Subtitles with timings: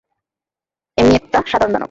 [0.97, 1.79] এমনিই একটা সাধারণ দানব।